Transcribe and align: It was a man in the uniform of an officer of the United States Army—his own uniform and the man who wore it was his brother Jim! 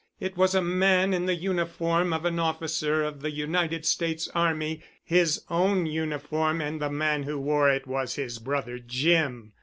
It 0.19 0.35
was 0.35 0.55
a 0.55 0.63
man 0.63 1.13
in 1.13 1.27
the 1.27 1.35
uniform 1.35 2.11
of 2.11 2.25
an 2.25 2.39
officer 2.39 3.03
of 3.03 3.21
the 3.21 3.29
United 3.29 3.85
States 3.85 4.27
Army—his 4.33 5.43
own 5.47 5.85
uniform 5.85 6.59
and 6.59 6.81
the 6.81 6.89
man 6.89 7.21
who 7.21 7.37
wore 7.37 7.69
it 7.69 7.85
was 7.85 8.15
his 8.15 8.39
brother 8.39 8.79
Jim! 8.79 9.53